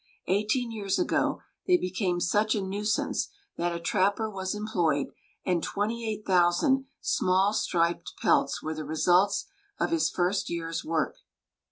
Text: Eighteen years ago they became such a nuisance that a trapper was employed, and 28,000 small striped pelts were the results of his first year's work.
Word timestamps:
Eighteen 0.25 0.71
years 0.71 0.97
ago 0.97 1.43
they 1.67 1.77
became 1.77 2.19
such 2.19 2.55
a 2.55 2.61
nuisance 2.63 3.29
that 3.57 3.71
a 3.71 3.79
trapper 3.79 4.31
was 4.31 4.55
employed, 4.55 5.09
and 5.45 5.61
28,000 5.61 6.85
small 7.01 7.53
striped 7.53 8.13
pelts 8.19 8.63
were 8.63 8.73
the 8.73 8.83
results 8.83 9.45
of 9.79 9.91
his 9.91 10.09
first 10.09 10.49
year's 10.49 10.83
work. 10.83 11.17